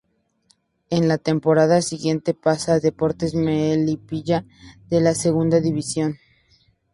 En 0.89 1.07
la 1.07 1.19
temporada 1.19 1.79
siguiente 1.83 2.33
pasa 2.33 2.73
a 2.73 2.79
Deportes 2.79 3.35
Melipilla 3.35 4.47
de 4.89 4.99
la 4.99 5.13
Segunda 5.13 5.59
División. 5.59 6.17